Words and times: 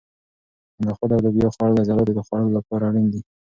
د 0.77 0.79
نخودو 0.87 1.13
او 1.17 1.23
لوبیا 1.25 1.47
خوړل 1.53 1.73
د 1.75 1.79
عضلاتو 1.83 2.05
د 2.07 2.11
جوړولو 2.27 2.55
لپاره 2.57 2.83
اړین 2.89 3.07
دي. 3.13 3.21